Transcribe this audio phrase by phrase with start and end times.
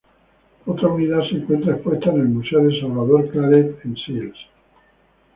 [0.65, 4.35] Otra unidad se encuentra expuesta en el Museo de Salvador Claret, en Sils.